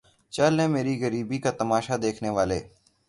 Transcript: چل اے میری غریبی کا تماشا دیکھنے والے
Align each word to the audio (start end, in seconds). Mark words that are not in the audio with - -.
چل 0.33 0.53
اے 0.59 0.65
میری 0.73 0.93
غریبی 1.01 1.37
کا 1.43 1.51
تماشا 1.59 1.95
دیکھنے 2.01 2.29
والے 2.37 2.59